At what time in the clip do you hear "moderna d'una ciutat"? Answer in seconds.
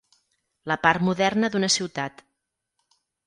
1.09-2.25